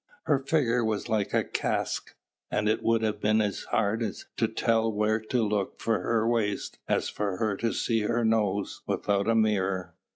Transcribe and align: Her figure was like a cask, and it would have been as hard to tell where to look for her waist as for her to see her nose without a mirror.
Her 0.23 0.39
figure 0.39 0.83
was 0.83 1.09
like 1.09 1.31
a 1.31 1.43
cask, 1.43 2.15
and 2.49 2.67
it 2.67 2.81
would 2.81 3.03
have 3.03 3.21
been 3.21 3.39
as 3.39 3.65
hard 3.65 4.03
to 4.37 4.47
tell 4.47 4.91
where 4.91 5.19
to 5.19 5.43
look 5.47 5.79
for 5.79 5.99
her 5.99 6.27
waist 6.27 6.79
as 6.87 7.07
for 7.07 7.37
her 7.37 7.55
to 7.57 7.71
see 7.71 8.01
her 8.01 8.25
nose 8.25 8.81
without 8.87 9.29
a 9.29 9.35
mirror. 9.35 9.93